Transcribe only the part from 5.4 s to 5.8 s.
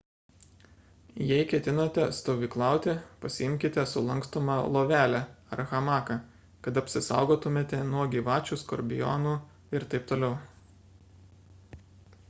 ar